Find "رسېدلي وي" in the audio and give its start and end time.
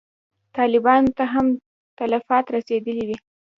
2.55-3.17